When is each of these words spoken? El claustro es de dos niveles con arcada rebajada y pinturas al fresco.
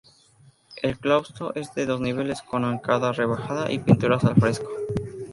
El 0.81 0.97
claustro 0.97 1.53
es 1.53 1.75
de 1.75 1.85
dos 1.85 2.01
niveles 2.01 2.41
con 2.41 2.65
arcada 2.65 3.11
rebajada 3.11 3.71
y 3.71 3.77
pinturas 3.77 4.25
al 4.25 4.33
fresco. 4.33 4.67